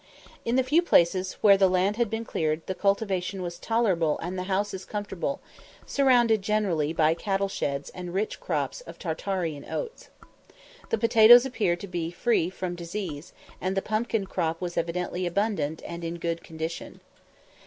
In 0.45 0.55
the 0.55 0.63
few 0.63 0.81
places 0.81 1.33
where 1.41 1.57
the 1.57 1.69
land 1.69 1.97
had 1.97 2.09
been 2.09 2.25
cleared 2.25 2.65
the 2.65 2.73
cultivation 2.73 3.43
was 3.43 3.59
tolerable 3.59 4.17
and 4.17 4.35
the 4.35 4.45
houses 4.49 4.83
comfortable, 4.83 5.41
surrounded 5.85 6.41
generally 6.41 6.91
by 6.91 7.13
cattle 7.13 7.47
sheds 7.47 7.91
and 7.91 8.11
rich 8.11 8.39
crops 8.39 8.81
of 8.81 8.97
Tartarian 8.97 9.63
oats. 9.69 10.09
The 10.89 10.97
potatoes 10.97 11.45
appeared 11.45 11.81
to 11.81 11.87
be 11.87 12.09
free 12.09 12.49
from 12.49 12.73
disease, 12.73 13.31
and 13.61 13.77
the 13.77 13.83
pumpkin 13.83 14.25
crop 14.25 14.59
was 14.59 14.75
evidently 14.75 15.27
abundant 15.27 15.83
and 15.85 16.03
in 16.03 16.15
good 16.17 16.43
condition. 16.43 17.01